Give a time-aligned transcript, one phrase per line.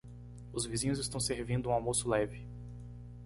[0.51, 2.43] Os vizinhos estão servindo um almoço leve.